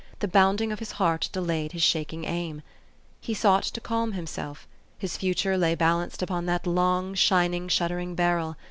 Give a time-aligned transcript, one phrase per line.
[0.17, 2.63] The bounding of his heart de layed his shaking aim.
[3.23, 4.67] Pie sought to calm himself.
[4.97, 8.57] His future lay bal anced upon that long, shining, shuddering barrel.